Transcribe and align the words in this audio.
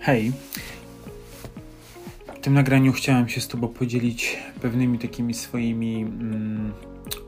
Hej. 0.00 0.32
W 2.34 2.40
tym 2.40 2.54
nagraniu 2.54 2.92
chciałem 2.92 3.28
się 3.28 3.40
z 3.40 3.48
Tobą 3.48 3.68
podzielić 3.68 4.36
pewnymi 4.60 4.98
takimi 4.98 5.34
swoimi 5.34 6.02
mm, 6.02 6.72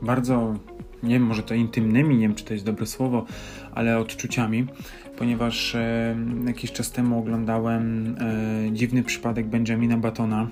bardzo, 0.01 0.55
nie 1.03 1.13
wiem, 1.13 1.23
może 1.23 1.43
to 1.43 1.53
intymnymi, 1.53 2.15
nie 2.15 2.21
wiem 2.27 2.35
czy 2.35 2.45
to 2.45 2.53
jest 2.53 2.65
dobre 2.65 2.85
słowo, 2.85 3.25
ale 3.71 3.97
odczuciami, 3.97 4.65
ponieważ 5.17 5.75
e, 5.75 6.15
jakiś 6.47 6.71
czas 6.71 6.91
temu 6.91 7.19
oglądałem 7.19 8.15
e, 8.19 8.73
dziwny 8.73 9.03
przypadek 9.03 9.47
Benjamina 9.47 9.97
Batona. 9.97 10.47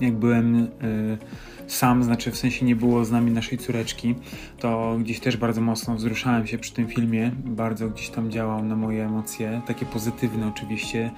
Jak 0.00 0.14
byłem. 0.14 0.68
E, 0.82 1.44
sam, 1.66 2.04
znaczy 2.04 2.30
w 2.30 2.36
sensie 2.36 2.64
nie 2.64 2.76
było 2.76 3.04
z 3.04 3.10
nami 3.10 3.30
naszej 3.30 3.58
córeczki, 3.58 4.14
to 4.58 4.96
gdzieś 5.00 5.20
też 5.20 5.36
bardzo 5.36 5.60
mocno 5.60 5.94
wzruszałem 5.94 6.46
się 6.46 6.58
przy 6.58 6.72
tym 6.72 6.88
filmie, 6.88 7.30
bardzo 7.44 7.88
gdzieś 7.88 8.08
tam 8.08 8.30
działał 8.30 8.64
na 8.64 8.76
moje 8.76 9.06
emocje, 9.06 9.62
takie 9.66 9.86
pozytywne 9.86 10.48
oczywiście, 10.48 11.10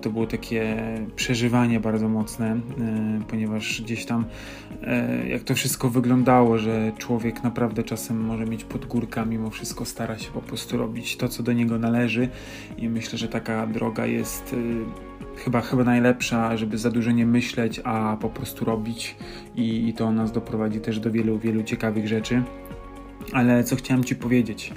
to 0.00 0.10
było 0.10 0.26
takie 0.26 0.76
przeżywanie 1.16 1.80
bardzo 1.80 2.08
mocne, 2.08 2.50
e, 2.50 2.60
ponieważ 3.28 3.82
gdzieś 3.82 4.04
tam 4.04 4.24
e, 4.82 5.28
jak 5.28 5.42
to 5.42 5.54
wszystko 5.54 5.90
wyglądało, 5.90 6.58
że 6.58 6.92
człowiek 6.98 7.42
naprawdę 7.42 7.82
czasem 7.82 8.24
może 8.24 8.44
mieć 8.46 8.64
podgórka, 8.64 9.24
mimo 9.24 9.50
wszystko 9.50 9.84
stara 9.84 10.18
się 10.18 10.30
po 10.30 10.42
prostu 10.42 10.76
robić 10.76 11.16
to, 11.16 11.28
co 11.28 11.42
do 11.42 11.52
niego 11.52 11.78
należy 11.78 12.28
i 12.78 12.88
myślę, 12.88 13.18
że 13.18 13.28
taka 13.28 13.66
droga 13.66 14.06
jest 14.06 14.54
chyba, 15.36 15.60
chyba 15.60 15.84
najlepsza, 15.84 16.56
żeby 16.56 16.78
za 16.78 16.90
dużo 16.90 17.10
nie 17.10 17.26
myśleć, 17.26 17.80
a 17.84 18.16
po 18.20 18.28
prostu 18.28 18.64
robić 18.64 19.16
i, 19.56 19.88
i 19.88 19.94
to 19.94 20.12
nas 20.12 20.32
doprowadzi 20.32 20.80
też 20.80 21.00
do 21.00 21.10
wielu, 21.10 21.38
wielu 21.38 21.62
ciekawych 21.62 22.08
rzeczy. 22.08 22.42
Ale 23.32 23.64
co 23.64 23.76
chciałem 23.76 24.04
Ci 24.04 24.16
powiedzieć? 24.16 24.72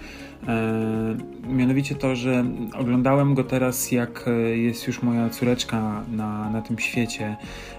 E, 0.48 1.18
mianowicie 1.48 1.96
to, 1.96 2.16
że 2.16 2.46
oglądałem 2.74 3.34
go 3.34 3.44
teraz, 3.44 3.92
jak 3.92 4.26
jest 4.56 4.88
już 4.88 5.02
moja 5.02 5.30
córeczka 5.30 6.04
na, 6.12 6.50
na 6.50 6.62
tym 6.62 6.80
świecie. 6.80 7.36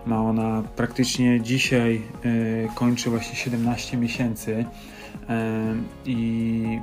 Ma 0.06 0.22
ona 0.22 0.62
praktycznie 0.76 1.40
dzisiaj 1.40 2.02
e, 2.24 2.74
kończy 2.74 3.10
właśnie 3.10 3.36
17 3.36 3.96
miesięcy. 3.96 4.64
I 6.06 6.80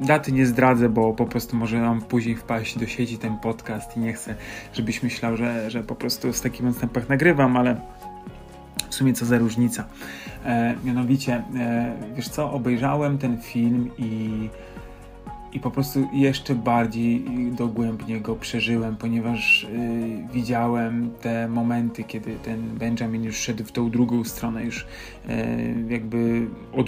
daty 0.00 0.32
nie 0.32 0.46
zdradzę, 0.46 0.88
bo 0.88 1.12
po 1.12 1.26
prostu 1.26 1.56
może 1.56 1.80
nam 1.80 2.00
później 2.02 2.36
wpaść 2.36 2.78
do 2.78 2.86
sieci 2.86 3.18
ten 3.18 3.36
podcast 3.36 3.96
i 3.96 4.00
nie 4.00 4.12
chcę, 4.12 4.34
żebyś 4.72 5.02
myślał, 5.02 5.36
że, 5.36 5.70
że 5.70 5.82
po 5.82 5.94
prostu 5.94 6.32
z 6.32 6.40
takim 6.40 6.68
odstępach 6.68 7.08
nagrywam, 7.08 7.56
ale 7.56 7.80
w 8.90 8.94
sumie 8.94 9.12
co 9.12 9.26
za 9.26 9.38
różnica. 9.38 9.84
E, 10.44 10.74
mianowicie, 10.84 11.42
e, 11.56 11.94
wiesz 12.16 12.28
co, 12.28 12.52
obejrzałem 12.52 13.18
ten 13.18 13.38
film 13.38 13.90
i 13.98 14.30
i 15.52 15.60
po 15.60 15.70
prostu 15.70 16.08
jeszcze 16.12 16.54
bardziej 16.54 17.24
dogłębnie 17.52 18.20
go 18.20 18.36
przeżyłem, 18.36 18.96
ponieważ 18.96 19.64
y, 19.64 19.68
widziałem 20.32 21.10
te 21.20 21.48
momenty, 21.48 22.04
kiedy 22.04 22.36
ten 22.42 22.78
Benjamin 22.78 23.24
już 23.24 23.36
szedł 23.36 23.64
w 23.64 23.72
tą 23.72 23.90
drugą 23.90 24.24
stronę, 24.24 24.64
już 24.64 24.80
y, 24.80 24.86
jakby 25.88 26.46
od, 26.72 26.86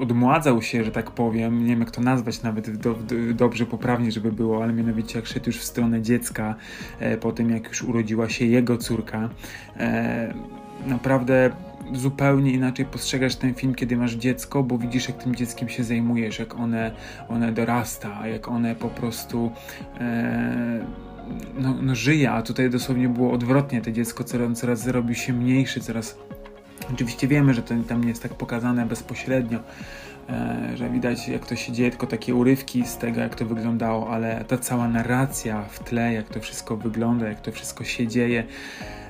odmładzał 0.00 0.62
się, 0.62 0.84
że 0.84 0.90
tak 0.90 1.10
powiem, 1.10 1.62
nie 1.62 1.70
wiem 1.70 1.80
jak 1.80 1.90
to 1.90 2.00
nazwać 2.00 2.42
nawet 2.42 2.76
do, 2.76 2.94
do, 2.94 3.34
dobrze, 3.34 3.66
poprawnie, 3.66 4.12
żeby 4.12 4.32
było, 4.32 4.62
ale 4.62 4.72
mianowicie 4.72 5.18
jak 5.18 5.26
szedł 5.26 5.46
już 5.46 5.58
w 5.58 5.64
stronę 5.64 6.02
dziecka, 6.02 6.54
y, 7.02 7.16
po 7.16 7.32
tym 7.32 7.50
jak 7.50 7.68
już 7.68 7.82
urodziła 7.82 8.28
się 8.28 8.44
jego 8.44 8.78
córka, 8.78 9.28
naprawdę 10.86 11.50
zupełnie 11.94 12.52
inaczej 12.52 12.84
postrzegasz 12.84 13.36
ten 13.36 13.54
film, 13.54 13.74
kiedy 13.74 13.96
masz 13.96 14.14
dziecko, 14.14 14.62
bo 14.62 14.78
widzisz, 14.78 15.08
jak 15.08 15.22
tym 15.22 15.36
dzieckiem 15.36 15.68
się 15.68 15.84
zajmujesz, 15.84 16.38
jak 16.38 16.54
one, 16.54 16.92
one 17.28 17.52
dorasta, 17.52 18.26
jak 18.26 18.48
one 18.48 18.74
po 18.74 18.88
prostu 18.88 19.52
e, 20.00 20.86
no, 21.58 21.74
no 21.82 21.94
żyje, 21.94 22.30
a 22.30 22.42
tutaj 22.42 22.70
dosłownie 22.70 23.08
było 23.08 23.32
odwrotnie. 23.32 23.80
To 23.80 23.90
dziecko 23.90 24.24
coraz, 24.24 24.58
coraz 24.58 24.86
robi 24.86 25.14
się 25.14 25.32
mniejszy, 25.32 25.80
coraz. 25.80 26.18
Oczywiście 26.94 27.28
wiemy, 27.28 27.54
że 27.54 27.62
to 27.62 27.74
tam 27.88 28.04
nie 28.04 28.08
jest 28.08 28.22
tak 28.22 28.34
pokazane 28.34 28.86
bezpośrednio, 28.86 29.58
e, 30.28 30.76
że 30.76 30.90
widać 30.90 31.28
jak 31.28 31.46
to 31.46 31.56
się 31.56 31.72
dzieje, 31.72 31.90
tylko 31.90 32.06
takie 32.06 32.34
urywki 32.34 32.86
z 32.86 32.96
tego, 32.96 33.20
jak 33.20 33.34
to 33.34 33.46
wyglądało, 33.46 34.10
ale 34.10 34.44
ta 34.48 34.58
cała 34.58 34.88
narracja 34.88 35.62
w 35.62 35.78
tle, 35.78 36.12
jak 36.12 36.28
to 36.28 36.40
wszystko 36.40 36.76
wygląda, 36.76 37.28
jak 37.28 37.40
to 37.40 37.52
wszystko 37.52 37.84
się 37.84 38.06
dzieje, 38.08 38.44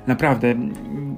Naprawdę, 0.06 0.54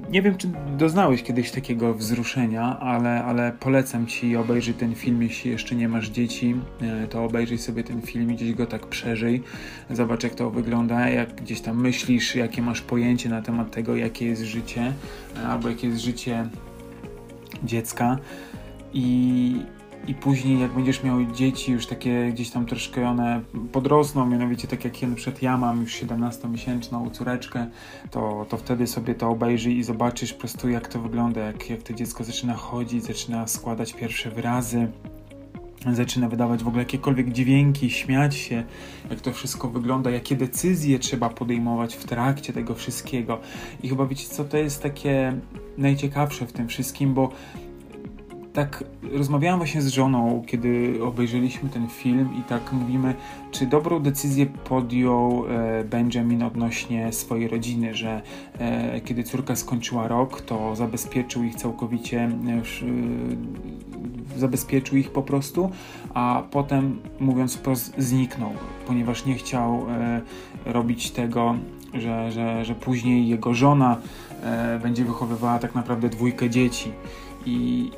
nie 0.09 0.21
wiem, 0.21 0.37
czy 0.37 0.47
doznałeś 0.77 1.23
kiedyś 1.23 1.51
takiego 1.51 1.93
wzruszenia, 1.93 2.79
ale, 2.79 3.23
ale 3.23 3.51
polecam 3.59 4.07
ci 4.07 4.35
obejrzeć 4.35 4.77
ten 4.77 4.95
film, 4.95 5.21
jeśli 5.21 5.51
jeszcze 5.51 5.75
nie 5.75 5.89
masz 5.89 6.09
dzieci, 6.09 6.55
e, 6.81 7.07
to 7.07 7.23
obejrzyj 7.23 7.57
sobie 7.57 7.83
ten 7.83 8.01
film 8.01 8.31
i 8.31 8.35
gdzieś 8.35 8.53
go 8.53 8.65
tak 8.65 8.87
przeżyj. 8.87 9.43
Zobacz, 9.89 10.23
jak 10.23 10.35
to 10.35 10.51
wygląda, 10.51 11.09
jak 11.09 11.35
gdzieś 11.35 11.61
tam 11.61 11.81
myślisz, 11.81 12.35
jakie 12.35 12.61
masz 12.61 12.81
pojęcie 12.81 13.29
na 13.29 13.41
temat 13.41 13.71
tego, 13.71 13.95
jakie 13.95 14.25
jest 14.25 14.41
życie, 14.41 14.93
e, 15.43 15.47
albo 15.47 15.69
jakie 15.69 15.87
jest 15.87 16.01
życie 16.01 16.49
dziecka. 17.63 18.17
I, 18.93 19.55
i 20.07 20.13
później 20.13 20.59
jak 20.59 20.71
będziesz 20.71 21.03
miał 21.03 21.25
dzieci 21.25 21.71
już 21.71 21.87
takie 21.87 22.31
gdzieś 22.33 22.49
tam 22.49 22.65
troszkę 22.65 23.09
one 23.09 23.41
podrosną, 23.71 24.25
mianowicie 24.25 24.67
tak 24.67 24.85
jak 24.85 25.01
ja, 25.01 25.07
ja 25.41 25.57
mam 25.57 25.81
już 25.81 26.01
17-miesięczną 26.03 27.11
córeczkę, 27.11 27.67
to, 28.11 28.45
to 28.49 28.57
wtedy 28.57 28.87
sobie 28.87 29.15
to 29.15 29.29
obejrzyj 29.29 29.77
i 29.77 29.83
zobaczysz 29.83 30.33
po 30.33 30.39
prostu 30.39 30.69
jak 30.69 30.87
to 30.87 30.99
wygląda, 30.99 31.41
jak, 31.41 31.69
jak 31.69 31.83
to 31.83 31.93
dziecko 31.93 32.23
zaczyna 32.23 32.53
chodzić, 32.53 33.03
zaczyna 33.03 33.47
składać 33.47 33.93
pierwsze 33.93 34.31
wyrazy, 34.31 34.87
zaczyna 35.93 36.29
wydawać 36.29 36.63
w 36.63 36.67
ogóle 36.67 36.83
jakiekolwiek 36.83 37.31
dźwięki, 37.31 37.89
śmiać 37.89 38.35
się, 38.35 38.63
jak 39.09 39.21
to 39.21 39.33
wszystko 39.33 39.69
wygląda, 39.69 40.11
jakie 40.11 40.35
decyzje 40.35 40.99
trzeba 40.99 41.29
podejmować 41.29 41.95
w 41.95 42.05
trakcie 42.05 42.53
tego 42.53 42.75
wszystkiego. 42.75 43.39
I 43.83 43.89
chyba 43.89 44.05
wiecie 44.05 44.27
co, 44.27 44.45
to 44.45 44.57
jest 44.57 44.83
takie 44.83 45.39
najciekawsze 45.77 46.47
w 46.47 46.53
tym 46.53 46.67
wszystkim, 46.67 47.13
bo 47.13 47.29
tak 48.55 48.83
rozmawiałam 49.13 49.59
właśnie 49.59 49.81
z 49.81 49.87
żoną, 49.87 50.43
kiedy 50.47 50.99
obejrzeliśmy 51.03 51.69
ten 51.69 51.87
film 51.87 52.29
i 52.39 52.43
tak 52.43 52.73
mówimy, 52.73 53.15
czy 53.51 53.65
dobrą 53.65 53.99
decyzję 53.99 54.45
podjął 54.45 55.45
e, 55.49 55.83
Benjamin 55.83 56.43
odnośnie 56.43 57.13
swojej 57.13 57.47
rodziny, 57.47 57.95
że 57.95 58.21
e, 58.59 59.01
kiedy 59.01 59.23
córka 59.23 59.55
skończyła 59.55 60.07
rok, 60.07 60.41
to 60.41 60.75
zabezpieczył 60.75 61.43
ich 61.43 61.55
całkowicie, 61.55 62.21
e, 62.21 62.61
zabezpieczył 64.39 64.97
ich 64.97 65.11
po 65.11 65.21
prostu, 65.21 65.71
a 66.13 66.43
potem 66.51 67.01
mówiąc 67.19 67.55
wprost 67.55 67.93
zniknął, 67.97 68.51
ponieważ 68.87 69.25
nie 69.25 69.35
chciał 69.35 69.85
robić 70.65 71.11
tego, 71.11 71.55
że, 71.93 72.31
że, 72.31 72.65
że 72.65 72.75
później 72.75 73.27
jego 73.27 73.53
żona 73.53 73.97
będzie 74.83 75.05
wychowywała 75.05 75.59
tak 75.59 75.75
naprawdę 75.75 76.09
dwójkę 76.09 76.49
dzieci. 76.49 76.91
I, 77.45 77.91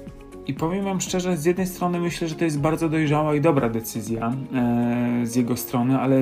i 0.48 0.54
powiem 0.54 0.86
Wam 0.86 1.02
szczerze, 1.02 1.38
z 1.38 1.46
jednej 1.46 1.68
strony 1.68 2.00
myślę, 2.00 2.28
że 2.28 2.36
to 2.36 2.46
jest 2.46 2.60
bardzo 2.60 2.90
dojrzała 2.90 3.36
i 3.36 3.42
dobra 3.42 3.70
decyzja 3.70 4.34
e, 4.54 5.26
z 5.26 5.36
jego 5.36 5.58
strony, 5.58 6.00
ale, 6.00 6.22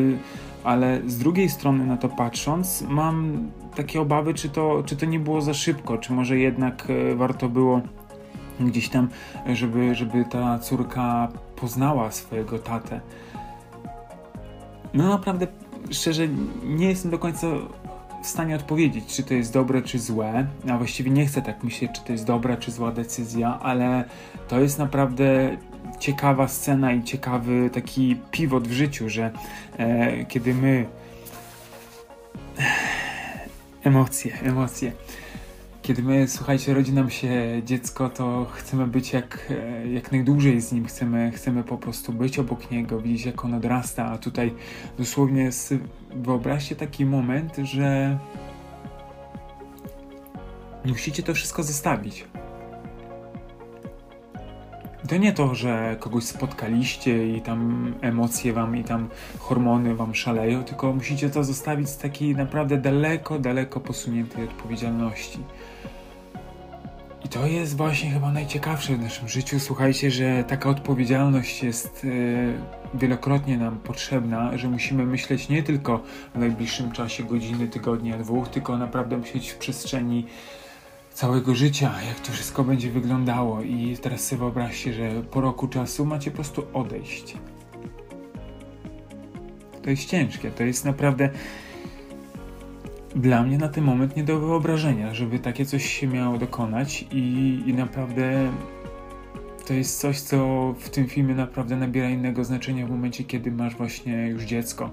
ale 0.63 1.01
z 1.07 1.17
drugiej 1.17 1.49
strony 1.49 1.85
na 1.85 1.97
to 1.97 2.09
patrząc, 2.09 2.83
mam 2.89 3.47
takie 3.75 4.01
obawy, 4.01 4.33
czy 4.33 4.49
to, 4.49 4.83
czy 4.85 4.95
to 4.95 5.05
nie 5.05 5.19
było 5.19 5.41
za 5.41 5.53
szybko, 5.53 5.97
czy 5.97 6.13
może 6.13 6.37
jednak 6.37 6.87
e, 6.89 7.15
warto 7.15 7.49
było 7.49 7.81
gdzieś 8.59 8.89
tam, 8.89 9.09
żeby, 9.53 9.95
żeby 9.95 10.25
ta 10.31 10.59
córka 10.59 11.27
poznała 11.55 12.11
swojego 12.11 12.59
tatę. 12.59 13.01
No 14.93 15.09
naprawdę, 15.09 15.47
szczerze, 15.91 16.27
nie 16.63 16.89
jestem 16.89 17.11
do 17.11 17.19
końca 17.19 17.47
w 18.25 18.29
stanie 18.29 18.55
odpowiedzieć, 18.55 19.05
czy 19.05 19.23
to 19.23 19.33
jest 19.33 19.53
dobre, 19.53 19.81
czy 19.81 19.99
złe. 19.99 20.47
A 20.69 20.77
właściwie 20.77 21.11
nie 21.11 21.25
chcę 21.25 21.41
tak 21.41 21.63
myśleć, 21.63 21.91
czy 21.91 22.01
to 22.01 22.11
jest 22.11 22.25
dobra, 22.25 22.57
czy 22.57 22.71
zła 22.71 22.91
decyzja, 22.91 23.59
ale 23.59 24.03
to 24.47 24.59
jest 24.59 24.79
naprawdę 24.79 25.57
ciekawa 25.99 26.47
scena 26.47 26.93
i 26.93 27.03
ciekawy 27.03 27.69
taki 27.73 28.15
pivot 28.31 28.67
w 28.67 28.71
życiu, 28.71 29.09
że 29.09 29.31
e, 29.77 30.25
kiedy 30.25 30.53
my. 30.53 30.85
Emocje, 33.83 34.39
emocje. 34.43 34.91
Kiedy 35.85 36.03
my, 36.03 36.27
słuchajcie, 36.27 36.73
rodzi 36.73 36.93
nam 36.93 37.09
się 37.09 37.61
dziecko, 37.65 38.09
to 38.09 38.45
chcemy 38.53 38.87
być 38.87 39.13
jak, 39.13 39.47
e, 39.49 39.87
jak 39.87 40.11
najdłużej 40.11 40.61
z 40.61 40.71
nim, 40.71 40.85
chcemy, 40.85 41.31
chcemy 41.31 41.63
po 41.63 41.77
prostu 41.77 42.13
być 42.13 42.39
obok 42.39 42.71
niego, 42.71 43.01
widzieć 43.01 43.25
jak 43.25 43.45
on 43.45 43.53
odrasta, 43.53 44.05
a 44.05 44.17
tutaj 44.17 44.53
dosłownie 44.97 45.49
wyobraźcie 46.15 46.75
taki 46.75 47.05
moment, 47.05 47.55
że 47.63 48.17
musicie 50.85 51.23
to 51.23 51.33
wszystko 51.33 51.63
zostawić. 51.63 52.25
To 55.07 55.17
nie 55.17 55.33
to, 55.33 55.55
że 55.55 55.95
kogoś 55.99 56.23
spotkaliście 56.23 57.37
i 57.37 57.41
tam 57.41 57.93
emocje 58.01 58.53
wam 58.53 58.77
i 58.77 58.83
tam 58.83 59.09
hormony 59.39 59.95
wam 59.95 60.15
szaleją, 60.15 60.63
tylko 60.63 60.93
musicie 60.93 61.29
to 61.29 61.43
zostawić 61.43 61.89
z 61.89 61.97
takiej 61.97 62.35
naprawdę 62.35 62.77
daleko, 62.77 63.39
daleko 63.39 63.79
posuniętej 63.79 64.43
odpowiedzialności. 64.43 65.39
I 67.25 67.29
to 67.29 67.47
jest 67.47 67.77
właśnie 67.77 68.11
chyba 68.11 68.31
najciekawsze 68.31 68.95
w 68.95 69.01
naszym 69.01 69.27
życiu. 69.27 69.59
Słuchajcie, 69.59 70.11
że 70.11 70.43
taka 70.43 70.69
odpowiedzialność 70.69 71.63
jest 71.63 72.05
e, 72.93 72.97
wielokrotnie 72.97 73.57
nam 73.57 73.79
potrzebna, 73.79 74.57
że 74.57 74.69
musimy 74.69 75.05
myśleć 75.05 75.49
nie 75.49 75.63
tylko 75.63 76.03
w 76.35 76.39
najbliższym 76.39 76.91
czasie 76.91 77.23
godziny, 77.23 77.67
tygodnia, 77.67 78.17
dwóch, 78.17 78.49
tylko 78.49 78.77
naprawdę 78.77 79.17
myśleć 79.17 79.49
w 79.49 79.57
przestrzeni 79.57 80.25
całego 81.15 81.55
życia, 81.55 81.91
jak 82.07 82.19
to 82.19 82.31
wszystko 82.31 82.63
będzie 82.63 82.91
wyglądało. 82.91 83.61
I 83.61 83.97
teraz 84.01 84.27
sobie 84.27 84.39
wyobraźcie, 84.39 84.93
że 84.93 85.09
po 85.31 85.41
roku 85.41 85.67
czasu 85.67 86.05
macie 86.05 86.31
po 86.31 86.35
prostu 86.35 86.63
odejść. 86.73 87.37
To 89.83 89.89
jest 89.89 90.05
ciężkie, 90.05 90.51
to 90.51 90.63
jest 90.63 90.85
naprawdę 90.85 91.29
dla 93.15 93.43
mnie 93.43 93.57
na 93.57 93.69
ten 93.69 93.83
moment 93.83 94.15
nie 94.15 94.23
do 94.23 94.39
wyobrażenia, 94.39 95.13
żeby 95.13 95.39
takie 95.39 95.65
coś 95.65 95.85
się 95.85 96.07
miało 96.07 96.37
dokonać 96.37 97.05
i, 97.11 97.63
i 97.65 97.73
naprawdę 97.73 98.51
to 99.65 99.73
jest 99.73 99.99
coś, 99.99 100.19
co 100.19 100.37
w 100.79 100.89
tym 100.89 101.07
filmie 101.07 101.35
naprawdę 101.35 101.75
nabiera 101.75 102.09
innego 102.09 102.43
znaczenia 102.43 102.87
w 102.87 102.89
momencie, 102.89 103.23
kiedy 103.23 103.51
masz 103.51 103.75
właśnie 103.75 104.27
już 104.27 104.43
dziecko 104.43 104.91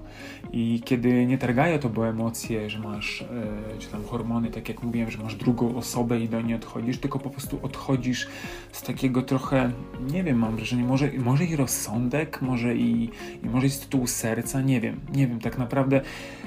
i 0.51 0.81
kiedy 0.85 1.25
nie 1.25 1.37
targają 1.37 1.79
to 1.79 1.89
bo 1.89 2.07
emocje, 2.07 2.69
że 2.69 2.79
masz, 2.79 3.21
e, 3.21 3.79
czy 3.79 3.87
tam 3.87 4.03
hormony, 4.03 4.51
tak 4.51 4.69
jak 4.69 4.83
mówiłem, 4.83 5.11
że 5.11 5.17
masz 5.23 5.35
drugą 5.35 5.75
osobę 5.75 6.19
i 6.19 6.29
do 6.29 6.41
niej 6.41 6.55
odchodzisz, 6.55 6.97
tylko 6.97 7.19
po 7.19 7.29
prostu 7.29 7.59
odchodzisz 7.61 8.27
z 8.71 8.81
takiego 8.81 9.21
trochę, 9.21 9.71
nie 10.11 10.23
wiem, 10.23 10.37
mam 10.39 10.55
wrażenie, 10.55 10.83
może, 10.83 11.11
może 11.17 11.45
i 11.45 11.55
rozsądek, 11.55 12.41
może 12.41 12.75
i, 12.75 13.09
i 13.43 13.49
może 13.49 13.69
z 13.69 13.79
tytułu 13.79 14.07
serca, 14.07 14.61
nie 14.61 14.81
wiem, 14.81 14.99
nie 15.15 15.27
wiem, 15.27 15.39
tak 15.39 15.57
naprawdę 15.57 16.01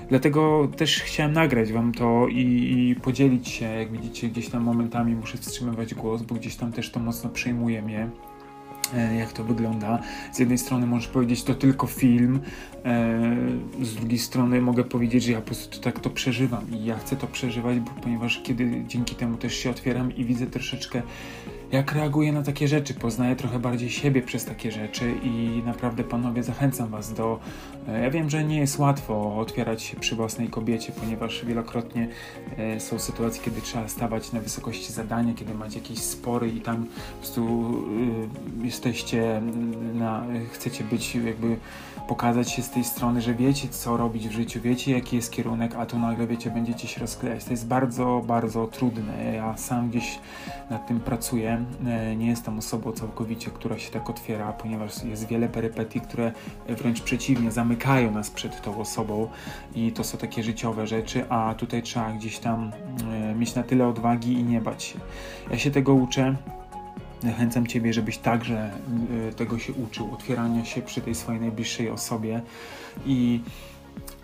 dlatego 0.09 0.69
też 0.77 1.03
chciałem 1.03 1.33
nagrać 1.33 1.73
wam 1.73 1.93
to 1.93 2.27
i, 2.29 2.41
i 2.41 3.01
podzielić 3.03 3.49
się, 3.49 3.65
jak 3.65 3.93
widzicie, 3.93 4.29
gdzieś 4.29 4.49
tam 4.49 4.63
momentami 4.63 5.15
muszę 5.15 5.39
wstrzymywać 5.39 5.95
głos, 5.95 6.23
bo 6.23 6.35
gdzieś 6.35 6.57
tam 6.57 6.73
też 6.73 6.91
to 6.91 7.01
mocno 7.01 7.31
przejmuje 7.31 7.83
mnie. 7.83 8.11
E, 8.95 9.15
jak 9.17 9.33
to 9.33 9.45
wygląda. 9.45 10.03
Z 10.33 10.39
jednej 10.39 10.59
strony 10.59 10.87
możesz 10.87 11.09
powiedzieć, 11.09 11.43
to 11.43 11.55
tylko 11.55 11.87
film, 11.87 12.41
e, 12.85 13.21
z 13.83 13.95
drugiej 13.95 14.19
strony 14.19 14.61
mogę 14.61 14.85
powiedzieć, 14.85 15.25
że 15.25 15.33
ja 15.33 15.41
po 15.41 15.47
prostu 15.47 15.81
tak 15.81 16.01
to 16.01 16.11
przeżywam 16.11 16.71
i 16.71 16.85
ja 16.85 16.99
chcę 16.99 17.17
to 17.17 17.27
przeżywać, 17.27 17.79
ponieważ 18.03 18.41
kiedy 18.43 18.85
dzięki 18.89 19.15
temu 19.15 19.37
też 19.37 19.55
się 19.55 19.71
otwieram 19.71 20.17
i 20.17 20.25
widzę 20.25 20.47
troszeczkę 20.47 21.03
jak 21.73 21.93
reaguję 21.93 22.33
na 22.33 22.43
takie 22.43 22.69
rzeczy, 22.69 22.95
poznaję 22.95 23.37
trochę 23.37 23.59
bardziej 23.59 23.91
siebie 23.91 24.23
przez 24.23 24.45
takie 24.45 24.73
rzeczy 24.73 25.15
i 25.23 25.63
naprawdę 25.67 26.05
panowie 26.05 26.43
zachęcam 26.43 26.89
was 26.89 27.15
do. 27.15 27.39
E, 27.89 28.03
ja 28.03 28.11
wiem, 28.11 28.31
że 28.31 28.45
nie 28.45 28.59
jest 28.59 28.79
łatwo 28.79 29.39
otwierać 29.39 29.83
się 29.83 29.97
przy 29.97 30.17
własnej 30.17 30.49
kobiecie, 30.49 30.93
ponieważ 31.01 31.45
wielokrotnie 31.45 32.09
e, 32.57 32.81
są 32.81 32.99
sytuacje, 32.99 33.43
kiedy 33.45 33.61
trzeba 33.61 33.89
stawać 33.89 34.33
na 34.33 34.41
wysokości 34.41 34.93
zadania, 34.93 35.35
kiedy 35.35 35.55
macie 35.55 35.79
jakieś 35.79 35.99
spory 35.99 36.49
i 36.49 36.61
tam 36.61 36.87
po 36.87 37.19
prostu 37.19 37.75
e, 38.63 38.67
jesteście 38.67 39.43
na, 39.95 40.25
chcecie 40.53 40.85
być 40.85 41.15
jakby 41.15 41.57
pokazać 42.09 42.53
się 42.53 42.63
z 42.63 42.71
tej 42.71 42.85
strony, 42.85 43.23
że 43.23 43.35
wiecie 43.35 43.69
co 43.69 43.97
robić 43.97 44.29
w 44.29 44.33
życiu, 44.33 44.61
wiecie 44.61 44.93
jaki 44.93 45.17
jest 45.17 45.33
kierunek, 45.33 45.75
a 45.75 45.87
tu 45.87 45.99
nagle 45.99 46.27
wiecie, 46.27 46.51
będziecie 46.51 46.89
się 46.89 47.01
rozklejać. 47.01 47.45
To 47.45 47.51
jest 47.51 47.67
bardzo, 47.67 48.23
bardzo 48.27 48.67
trudne. 48.67 49.35
Ja 49.35 49.57
sam 49.57 49.91
gdzieś 49.91 50.19
nad 50.71 50.89
tym 50.89 51.01
pracuję 51.01 51.56
E, 51.87 52.17
nie 52.17 52.27
jestem 52.27 52.59
osobą 52.59 52.93
całkowicie, 52.93 53.51
która 53.51 53.79
się 53.79 53.91
tak 53.91 54.11
otwiera, 54.11 54.53
ponieważ 54.53 55.05
jest 55.05 55.27
wiele 55.27 55.49
perypetii, 55.49 56.01
które 56.01 56.33
wręcz 56.69 57.01
przeciwnie 57.01 57.51
zamykają 57.51 58.11
nas 58.11 58.31
przed 58.31 58.63
tą 58.63 58.81
osobą 58.81 59.29
i 59.75 59.93
to 59.93 60.05
są 60.05 60.19
takie 60.19 60.43
życiowe 60.43 60.87
rzeczy, 60.87 61.29
a 61.29 61.55
tutaj 61.55 61.83
trzeba 61.83 62.13
gdzieś 62.13 62.39
tam 62.39 62.73
e, 63.13 63.35
mieć 63.35 63.55
na 63.55 63.63
tyle 63.63 63.87
odwagi 63.89 64.33
i 64.33 64.45
nie 64.45 64.61
bać 64.61 64.83
się. 64.83 64.99
Ja 65.51 65.59
się 65.59 65.71
tego 65.71 65.95
uczę. 65.95 66.37
Zachęcam 67.23 67.67
Ciebie, 67.67 67.93
żebyś 67.93 68.19
także 68.19 68.71
e, 69.29 69.33
tego 69.33 69.59
się 69.59 69.73
uczył, 69.73 70.15
otwierania 70.15 70.65
się 70.65 70.83
przy 70.83 71.01
tej 71.01 71.15
swojej 71.15 71.41
najbliższej 71.41 71.91
osobie 71.91 72.43
i 73.07 73.41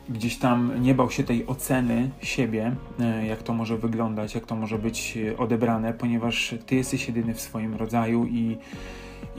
gdzieś 0.09 0.37
tam 0.37 0.83
nie 0.83 0.95
bał 0.95 1.11
się 1.11 1.25
tej 1.25 1.47
oceny 1.47 2.11
siebie, 2.23 2.77
e, 3.01 3.27
jak 3.27 3.43
to 3.43 3.55
może 3.55 3.77
wyglądać, 3.77 4.35
jak 4.35 4.47
to 4.47 4.57
może 4.57 4.79
być 4.79 5.19
odebrane, 5.39 5.93
ponieważ 5.93 6.55
ty 6.67 6.75
jesteś 6.75 7.09
jedyny 7.09 7.35
w 7.35 7.41
swoim 7.41 7.75
rodzaju 7.75 8.27
i, 8.27 8.59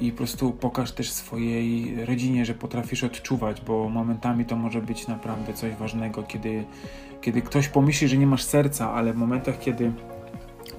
i 0.01 0.12
po 0.12 0.18
prostu 0.18 0.51
pokaż 0.51 0.92
też 0.92 1.12
swojej 1.12 1.95
rodzinie, 2.06 2.45
że 2.45 2.54
potrafisz 2.54 3.04
odczuwać, 3.04 3.62
bo 3.62 3.89
momentami 3.89 4.45
to 4.45 4.56
może 4.56 4.81
być 4.81 5.07
naprawdę 5.07 5.54
coś 5.54 5.74
ważnego, 5.74 6.24
kiedy, 6.24 6.63
kiedy 7.21 7.42
ktoś 7.42 7.68
pomyśli, 7.68 8.07
że 8.07 8.18
nie 8.18 8.27
masz 8.27 8.44
serca, 8.44 8.92
ale 8.92 9.13
w 9.13 9.18
momentach, 9.18 9.59
kiedy 9.59 9.92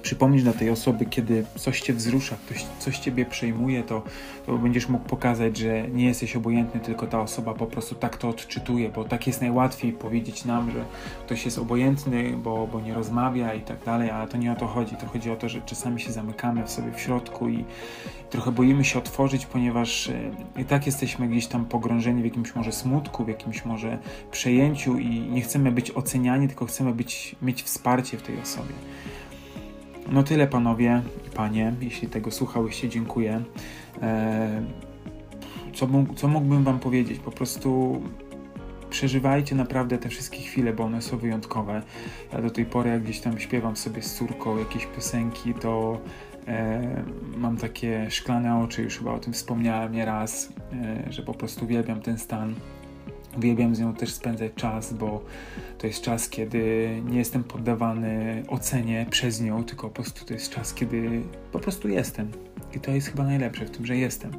przypomnisz 0.05 0.43
dla 0.43 0.53
tej 0.53 0.69
osoby, 0.69 1.05
kiedy 1.05 1.45
coś 1.55 1.81
cię 1.81 1.93
wzrusza, 1.93 2.35
coś 2.79 2.99
ciebie 2.99 3.25
przejmuje, 3.25 3.83
to, 3.83 4.03
to 4.45 4.57
będziesz 4.57 4.89
mógł 4.89 5.05
pokazać, 5.05 5.57
że 5.57 5.87
nie 5.87 6.05
jesteś 6.05 6.35
obojętny, 6.35 6.79
tylko 6.79 7.07
ta 7.07 7.21
osoba 7.21 7.53
po 7.53 7.65
prostu 7.65 7.95
tak 7.95 8.17
to 8.17 8.29
odczytuje, 8.29 8.89
bo 8.89 9.03
tak 9.03 9.27
jest 9.27 9.41
najłatwiej 9.41 9.93
powiedzieć 9.93 10.45
nam, 10.45 10.71
że 10.71 10.85
ktoś 11.25 11.45
jest 11.45 11.59
obojętny, 11.59 12.37
bo, 12.37 12.67
bo 12.67 12.81
nie 12.81 12.93
rozmawia 12.93 13.53
i 13.53 13.61
tak 13.61 13.83
dalej, 13.83 14.09
ale 14.09 14.27
to 14.27 14.37
nie 14.37 14.51
o 14.51 14.55
to 14.55 14.67
chodzi. 14.67 14.95
To 14.95 15.07
chodzi 15.07 15.31
o 15.31 15.35
to, 15.35 15.49
że 15.49 15.61
czasami 15.61 16.01
się 16.01 16.11
zamykamy 16.11 16.63
w 16.63 16.69
sobie 16.69 16.91
w 16.91 16.99
środku 16.99 17.49
i 17.49 17.65
trochę 18.29 18.51
boimy 18.51 18.85
się 18.85 18.99
otworzyć, 18.99 19.45
ponieważ 19.45 20.09
e, 20.09 20.31
i 20.61 20.65
tak 20.65 20.85
jesteśmy 20.85 21.27
gdzieś 21.27 21.47
tam 21.47 21.65
pogrążeni 21.65 22.21
w 22.21 22.25
jakimś 22.25 22.55
może 22.55 22.71
smutku, 22.71 23.25
w 23.25 23.27
jakimś 23.27 23.65
może 23.65 23.97
przejęciu 24.31 24.97
i 24.97 25.19
nie 25.19 25.41
chcemy 25.41 25.71
być 25.71 25.91
oceniani, 25.91 26.47
tylko 26.47 26.65
chcemy 26.65 26.93
być, 26.93 27.35
mieć 27.41 27.63
wsparcie 27.63 28.17
w 28.17 28.21
tej 28.21 28.39
osobie. 28.41 28.73
No 30.11 30.23
tyle 30.23 30.47
panowie 30.47 31.01
i 31.27 31.29
panie, 31.29 31.73
jeśli 31.81 32.07
tego 32.07 32.31
słuchałyście, 32.31 32.89
dziękuję. 32.89 33.43
E, 34.01 34.63
co, 35.73 35.87
co 36.15 36.27
mógłbym 36.27 36.63
wam 36.63 36.79
powiedzieć? 36.79 37.19
Po 37.19 37.31
prostu 37.31 38.01
przeżywajcie 38.89 39.55
naprawdę 39.55 39.97
te 39.97 40.09
wszystkie 40.09 40.37
chwile, 40.37 40.73
bo 40.73 40.83
one 40.83 41.01
są 41.01 41.17
wyjątkowe. 41.17 41.81
Ja 42.33 42.41
do 42.41 42.49
tej 42.49 42.65
pory, 42.65 42.89
jak 42.89 43.03
gdzieś 43.03 43.19
tam 43.19 43.39
śpiewam 43.39 43.75
sobie 43.75 44.01
z 44.01 44.15
córką 44.15 44.57
jakieś 44.57 44.85
piosenki, 44.85 45.53
to 45.53 46.01
e, 46.47 47.03
mam 47.37 47.57
takie 47.57 48.11
szklane 48.11 48.63
oczy, 48.63 48.83
już 48.83 48.97
chyba 48.97 49.13
o 49.13 49.19
tym 49.19 49.33
wspomniałem 49.33 49.91
nieraz, 49.91 50.53
e, 50.73 51.11
że 51.13 51.21
po 51.23 51.33
prostu 51.33 51.65
uwielbiam 51.65 52.01
ten 52.01 52.17
stan. 52.17 52.55
Uwielbiam 53.37 53.75
z 53.75 53.79
nią 53.79 53.93
też 53.93 54.13
spędzać 54.13 54.51
czas, 54.55 54.93
bo 54.93 55.21
to 55.77 55.87
jest 55.87 56.01
czas, 56.01 56.29
kiedy 56.29 56.89
nie 57.09 57.17
jestem 57.17 57.43
poddawany 57.43 58.43
ocenie 58.47 59.05
przez 59.09 59.41
nią, 59.41 59.63
tylko 59.63 59.87
po 59.87 59.93
prostu 59.93 60.25
to 60.25 60.33
jest 60.33 60.49
czas, 60.49 60.73
kiedy 60.73 61.21
po 61.51 61.59
prostu 61.59 61.89
jestem. 61.89 62.31
I 62.75 62.79
to 62.79 62.91
jest 62.91 63.07
chyba 63.07 63.23
najlepsze 63.23 63.65
w 63.65 63.69
tym, 63.69 63.85
że 63.85 63.97
jestem. 63.97 64.31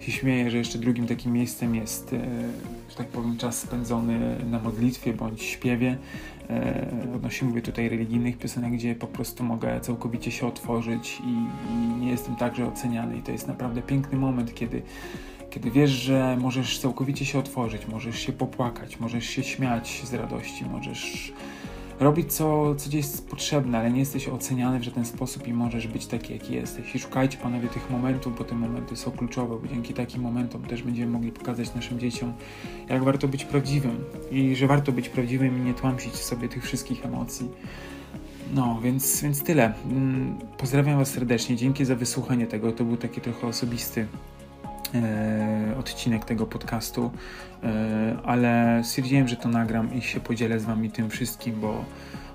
Się 0.00 0.12
śmieję, 0.12 0.50
że 0.50 0.58
jeszcze 0.58 0.78
drugim 0.78 1.06
takim 1.06 1.32
miejscem 1.32 1.74
jest, 1.74 2.12
e, 2.12 2.18
że 2.90 2.96
tak 2.96 3.06
powiem, 3.06 3.36
czas 3.36 3.58
spędzony 3.58 4.36
na 4.50 4.58
modlitwie 4.58 5.12
bądź 5.12 5.42
śpiewie. 5.42 5.96
E, 6.50 6.86
odnośnie 7.14 7.48
mówię 7.48 7.62
tutaj 7.62 7.88
religijnych 7.88 8.38
piosenek, 8.38 8.72
gdzie 8.72 8.94
po 8.94 9.06
prostu 9.06 9.44
mogę 9.44 9.80
całkowicie 9.80 10.30
się 10.30 10.46
otworzyć 10.46 11.20
i, 11.20 11.46
i 11.72 12.00
nie 12.00 12.10
jestem 12.10 12.36
także 12.36 12.66
oceniany. 12.66 13.16
I 13.16 13.22
to 13.22 13.32
jest 13.32 13.48
naprawdę 13.48 13.82
piękny 13.82 14.18
moment, 14.18 14.54
kiedy 14.54 14.82
kiedy 15.52 15.70
wiesz, 15.70 15.90
że 15.90 16.36
możesz 16.40 16.78
całkowicie 16.78 17.24
się 17.24 17.38
otworzyć, 17.38 17.88
możesz 17.88 18.18
się 18.18 18.32
popłakać, 18.32 19.00
możesz 19.00 19.24
się 19.24 19.42
śmiać 19.42 20.02
z 20.04 20.14
radości, 20.14 20.64
możesz 20.64 21.32
robić 22.00 22.32
co, 22.32 22.74
co 22.74 22.96
jest 22.96 23.28
potrzebne, 23.30 23.78
ale 23.78 23.90
nie 23.90 24.00
jesteś 24.00 24.28
oceniany 24.28 24.78
w 24.78 24.82
żaden 24.82 25.04
sposób 25.04 25.48
i 25.48 25.52
możesz 25.52 25.86
być 25.86 26.06
taki, 26.06 26.32
jaki 26.32 26.54
jesteś. 26.54 26.94
I 26.94 26.98
szukajcie 26.98 27.38
panowie 27.38 27.68
tych 27.68 27.90
momentów, 27.90 28.38
bo 28.38 28.44
te 28.44 28.54
momenty 28.54 28.96
są 28.96 29.10
kluczowe, 29.10 29.58
bo 29.62 29.68
dzięki 29.68 29.94
takim 29.94 30.22
momentom 30.22 30.62
też 30.62 30.82
będziemy 30.82 31.12
mogli 31.12 31.32
pokazać 31.32 31.74
naszym 31.74 32.00
dzieciom, 32.00 32.32
jak 32.88 33.04
warto 33.04 33.28
być 33.28 33.44
prawdziwym 33.44 34.04
i 34.30 34.56
że 34.56 34.66
warto 34.66 34.92
być 34.92 35.08
prawdziwym 35.08 35.58
i 35.58 35.60
nie 35.60 35.74
tłamsić 35.74 36.14
sobie 36.14 36.48
tych 36.48 36.64
wszystkich 36.64 37.06
emocji. 37.06 37.48
No, 38.54 38.80
więc, 38.82 39.22
więc 39.22 39.42
tyle. 39.42 39.72
Mm, 39.84 40.38
pozdrawiam 40.58 40.98
Was 40.98 41.10
serdecznie. 41.10 41.56
Dzięki 41.56 41.84
za 41.84 41.94
wysłuchanie 41.94 42.46
tego. 42.46 42.72
To 42.72 42.84
był 42.84 42.96
taki 42.96 43.20
trochę 43.20 43.46
osobisty 43.46 44.06
E, 44.94 45.74
odcinek 45.78 46.24
tego 46.24 46.46
podcastu, 46.46 47.10
e, 47.62 48.16
ale 48.24 48.80
stwierdziłem, 48.84 49.28
że 49.28 49.36
to 49.36 49.48
nagram 49.48 49.94
i 49.94 50.02
się 50.02 50.20
podzielę 50.20 50.60
z 50.60 50.64
Wami 50.64 50.90
tym 50.90 51.10
wszystkim, 51.10 51.60
bo 51.60 51.84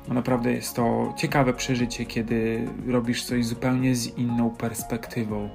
bo 0.08 0.14
naprawdę 0.14 0.52
jest 0.52 0.76
to 0.76 1.14
ciekawe 1.18 1.54
przeżycie, 1.54 2.06
kiedy 2.06 2.68
robisz 2.88 3.24
coś 3.24 3.46
zupełnie 3.46 3.96
z 3.96 4.18
inną 4.18 4.50
perspektywą. 4.50 5.50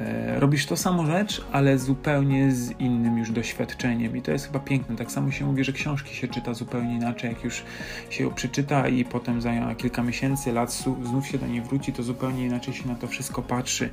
E, 0.00 0.40
robisz 0.40 0.66
to 0.66 0.76
samo 0.76 1.06
rzecz, 1.06 1.44
ale 1.52 1.78
zupełnie 1.78 2.52
z 2.52 2.80
innym 2.80 3.18
już 3.18 3.30
doświadczeniem 3.30 4.16
i 4.16 4.22
to 4.22 4.30
jest 4.30 4.46
chyba 4.46 4.58
piękne. 4.58 4.96
Tak 4.96 5.12
samo 5.12 5.30
się 5.30 5.44
mówi, 5.44 5.64
że 5.64 5.72
książki 5.72 6.14
się 6.14 6.28
czyta 6.28 6.54
zupełnie 6.54 6.94
inaczej, 6.94 7.30
jak 7.30 7.44
już 7.44 7.64
się 8.10 8.24
ją 8.24 8.30
przeczyta 8.30 8.88
i 8.88 9.04
potem 9.04 9.40
za 9.40 9.74
kilka 9.74 10.02
miesięcy, 10.02 10.52
lat 10.52 10.72
znów 11.02 11.26
się 11.26 11.38
do 11.38 11.46
niej 11.46 11.60
wróci, 11.60 11.92
to 11.92 12.02
zupełnie 12.02 12.46
inaczej 12.46 12.74
się 12.74 12.88
na 12.88 12.94
to 12.94 13.06
wszystko 13.06 13.42
patrzy. 13.42 13.90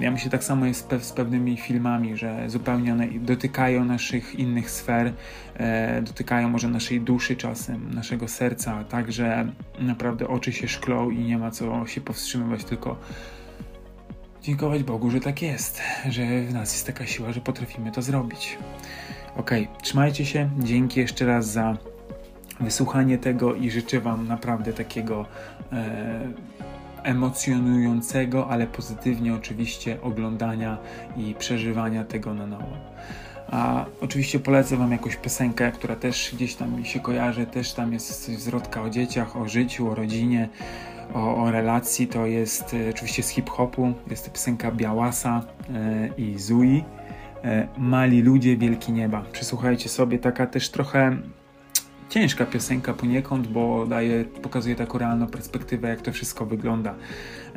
Ja 0.00 0.10
myślę, 0.10 0.30
tak 0.30 0.44
samo 0.44 0.66
jest 0.66 0.94
z 1.00 1.12
pewnymi 1.12 1.56
filmami, 1.56 2.16
że 2.16 2.50
zupełnie 2.50 2.92
one 2.92 3.08
dotykają 3.08 3.84
naszych 3.84 4.34
innych 4.34 4.70
sfer, 4.70 5.12
e, 5.54 6.02
dotykają 6.02 6.48
może 6.48 6.68
naszej 6.68 7.00
duszy 7.00 7.36
czasem, 7.36 7.94
naszego 7.94 8.28
serca, 8.28 8.84
tak, 8.84 9.12
naprawdę 9.78 10.28
oczy 10.28 10.52
się 10.52 10.68
szklą 10.68 11.10
i 11.10 11.18
nie 11.18 11.38
ma 11.38 11.50
co 11.50 11.86
się 11.86 12.00
powstrzymywać, 12.00 12.64
tylko 12.64 12.96
dziękować 14.42 14.82
Bogu, 14.82 15.10
że 15.10 15.20
tak 15.20 15.42
jest, 15.42 15.80
że 16.08 16.42
w 16.42 16.54
nas 16.54 16.72
jest 16.72 16.86
taka 16.86 17.06
siła, 17.06 17.32
że 17.32 17.40
potrafimy 17.40 17.92
to 17.92 18.02
zrobić. 18.02 18.58
Ok, 19.36 19.50
trzymajcie 19.82 20.26
się, 20.26 20.50
dzięki 20.58 21.00
jeszcze 21.00 21.26
raz 21.26 21.52
za 21.52 21.76
wysłuchanie 22.60 23.18
tego 23.18 23.54
i 23.54 23.70
życzę 23.70 24.00
Wam 24.00 24.28
naprawdę 24.28 24.72
takiego 24.72 25.26
e, 25.72 26.20
emocjonującego, 27.02 28.48
ale 28.48 28.66
pozytywnie 28.66 29.34
oczywiście 29.34 30.02
oglądania 30.02 30.78
i 31.16 31.34
przeżywania 31.38 32.04
tego 32.04 32.34
na 32.34 32.46
nowo. 32.46 32.76
A 33.50 33.84
oczywiście 34.00 34.38
polecę 34.38 34.76
Wam 34.76 34.92
jakąś 34.92 35.16
piosenkę, 35.16 35.72
która 35.72 35.96
też 35.96 36.30
gdzieś 36.34 36.54
tam 36.54 36.78
mi 36.78 36.86
się 36.86 37.00
kojarzy, 37.00 37.46
też 37.46 37.72
tam 37.72 37.92
jest 37.92 38.26
coś 38.26 38.36
zwrotka 38.36 38.82
o 38.82 38.90
dzieciach, 38.90 39.36
o 39.36 39.48
życiu, 39.48 39.90
o 39.90 39.94
rodzinie, 39.94 40.48
o, 41.14 41.36
o 41.36 41.50
relacji. 41.50 42.06
To 42.06 42.26
jest 42.26 42.74
e, 42.74 42.90
oczywiście 42.90 43.22
z 43.22 43.28
hip-hopu, 43.28 43.92
jest 44.10 44.24
to 44.24 44.30
piosenka 44.30 44.72
Białasa 44.72 45.42
e, 45.74 46.08
i 46.18 46.38
Zui. 46.38 46.84
E, 47.44 47.68
Mali 47.78 48.22
ludzie, 48.22 48.56
wielki 48.56 48.92
nieba. 48.92 49.22
Przesłuchajcie 49.32 49.88
sobie, 49.88 50.18
taka 50.18 50.46
też 50.46 50.70
trochę 50.70 51.16
ciężka 52.08 52.46
piosenka 52.46 52.94
poniekąd, 52.94 53.46
bo 53.46 53.86
daje, 53.86 54.24
pokazuje 54.24 54.76
taką 54.76 54.98
realną 54.98 55.26
perspektywę, 55.26 55.88
jak 55.88 56.00
to 56.00 56.12
wszystko 56.12 56.46
wygląda. 56.46 56.94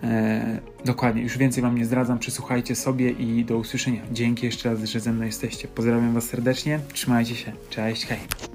E, 0.04 0.60
dokładnie, 0.86 1.22
już 1.22 1.38
więcej 1.38 1.64
Wam 1.64 1.78
nie 1.78 1.86
zdradzam, 1.86 2.20
przysłuchajcie 2.20 2.76
sobie 2.76 3.10
i 3.10 3.46
do 3.46 3.58
usłyszenia. 3.58 4.02
Dzięki 4.12 4.46
jeszcze 4.46 4.70
raz, 4.70 4.84
że 4.84 5.00
ze 5.00 5.12
mną 5.12 5.26
jesteście. 5.26 5.68
Pozdrawiam 5.68 6.14
Was 6.14 6.24
serdecznie, 6.24 6.80
trzymajcie 6.94 7.36
się, 7.36 7.52
cześć, 7.70 8.06
hej. 8.06 8.51